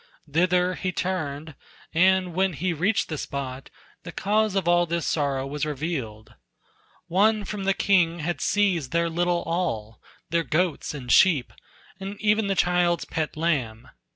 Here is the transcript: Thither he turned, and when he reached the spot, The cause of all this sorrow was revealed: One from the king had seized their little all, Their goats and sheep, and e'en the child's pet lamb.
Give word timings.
Thither 0.27 0.73
he 0.73 0.91
turned, 0.91 1.53
and 1.93 2.33
when 2.33 2.53
he 2.53 2.73
reached 2.73 3.07
the 3.07 3.19
spot, 3.19 3.69
The 4.01 4.11
cause 4.11 4.55
of 4.55 4.67
all 4.67 4.87
this 4.87 5.05
sorrow 5.05 5.45
was 5.45 5.63
revealed: 5.63 6.33
One 7.05 7.45
from 7.45 7.65
the 7.65 7.75
king 7.75 8.17
had 8.17 8.41
seized 8.41 8.93
their 8.93 9.11
little 9.11 9.43
all, 9.45 10.01
Their 10.31 10.41
goats 10.43 10.95
and 10.95 11.11
sheep, 11.11 11.53
and 11.99 12.19
e'en 12.19 12.47
the 12.47 12.55
child's 12.55 13.05
pet 13.05 13.37
lamb. 13.37 13.89